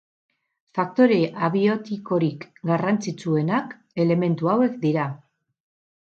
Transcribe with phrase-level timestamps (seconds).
[0.77, 1.17] Faktore
[1.47, 5.05] abiotikorik garrantzitsuenak elementu hauek dira.